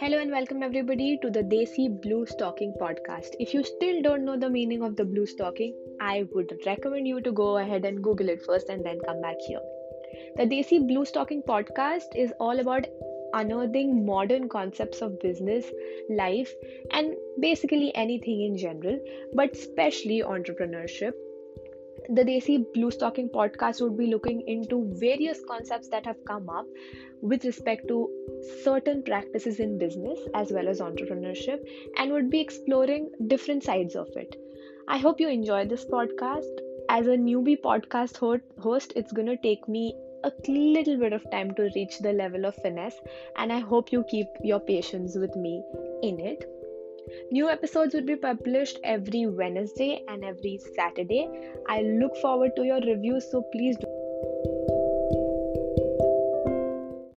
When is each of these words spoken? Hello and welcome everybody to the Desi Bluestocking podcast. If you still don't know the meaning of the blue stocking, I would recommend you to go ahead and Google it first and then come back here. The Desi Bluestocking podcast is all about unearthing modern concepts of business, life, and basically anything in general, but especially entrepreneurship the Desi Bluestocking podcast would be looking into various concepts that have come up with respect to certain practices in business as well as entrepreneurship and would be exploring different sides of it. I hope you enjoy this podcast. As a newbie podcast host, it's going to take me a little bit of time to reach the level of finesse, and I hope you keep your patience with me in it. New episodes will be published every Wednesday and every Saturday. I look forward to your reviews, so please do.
Hello 0.00 0.18
and 0.18 0.30
welcome 0.30 0.62
everybody 0.62 1.18
to 1.22 1.28
the 1.28 1.42
Desi 1.42 1.88
Bluestocking 2.02 2.72
podcast. 2.80 3.34
If 3.40 3.52
you 3.52 3.64
still 3.64 4.00
don't 4.00 4.24
know 4.24 4.38
the 4.38 4.48
meaning 4.48 4.82
of 4.82 4.94
the 4.94 5.04
blue 5.04 5.26
stocking, 5.26 5.74
I 6.00 6.24
would 6.32 6.52
recommend 6.64 7.08
you 7.08 7.20
to 7.20 7.32
go 7.32 7.56
ahead 7.56 7.84
and 7.84 8.00
Google 8.00 8.28
it 8.28 8.44
first 8.46 8.68
and 8.68 8.84
then 8.84 9.00
come 9.04 9.20
back 9.20 9.34
here. 9.48 9.60
The 10.36 10.44
Desi 10.44 10.78
Bluestocking 10.88 11.44
podcast 11.44 12.14
is 12.14 12.32
all 12.38 12.60
about 12.60 12.86
unearthing 13.34 14.06
modern 14.06 14.48
concepts 14.48 15.02
of 15.02 15.18
business, 15.18 15.66
life, 16.08 16.54
and 16.92 17.16
basically 17.40 17.92
anything 17.96 18.42
in 18.42 18.56
general, 18.56 19.00
but 19.34 19.52
especially 19.52 20.22
entrepreneurship 20.22 21.12
the 22.08 22.24
Desi 22.24 22.64
Bluestocking 22.74 23.30
podcast 23.30 23.82
would 23.82 23.98
be 23.98 24.06
looking 24.06 24.42
into 24.46 24.90
various 24.94 25.40
concepts 25.46 25.88
that 25.88 26.06
have 26.06 26.24
come 26.26 26.48
up 26.48 26.66
with 27.20 27.44
respect 27.44 27.86
to 27.88 28.08
certain 28.64 29.02
practices 29.02 29.60
in 29.60 29.78
business 29.78 30.18
as 30.34 30.50
well 30.50 30.68
as 30.68 30.80
entrepreneurship 30.80 31.58
and 31.98 32.10
would 32.12 32.30
be 32.30 32.40
exploring 32.40 33.10
different 33.26 33.62
sides 33.62 33.94
of 33.94 34.08
it. 34.16 34.36
I 34.88 34.96
hope 34.98 35.20
you 35.20 35.28
enjoy 35.28 35.66
this 35.66 35.84
podcast. 35.84 36.60
As 36.88 37.06
a 37.06 37.10
newbie 37.10 37.60
podcast 37.60 38.16
host, 38.58 38.94
it's 38.96 39.12
going 39.12 39.26
to 39.26 39.36
take 39.36 39.68
me 39.68 39.94
a 40.24 40.32
little 40.48 40.98
bit 40.98 41.12
of 41.12 41.30
time 41.30 41.54
to 41.56 41.70
reach 41.74 41.98
the 41.98 42.14
level 42.14 42.46
of 42.46 42.54
finesse, 42.56 42.98
and 43.36 43.52
I 43.52 43.58
hope 43.58 43.92
you 43.92 44.02
keep 44.10 44.26
your 44.42 44.60
patience 44.60 45.14
with 45.14 45.36
me 45.36 45.62
in 46.02 46.18
it. 46.18 46.42
New 47.30 47.48
episodes 47.48 47.94
will 47.94 48.06
be 48.06 48.16
published 48.16 48.78
every 48.84 49.26
Wednesday 49.26 50.04
and 50.08 50.24
every 50.24 50.58
Saturday. 50.76 51.28
I 51.68 51.82
look 51.82 52.16
forward 52.16 52.56
to 52.56 52.64
your 52.64 52.80
reviews, 52.80 53.30
so 53.30 53.42
please 53.52 53.76
do. 53.76 54.57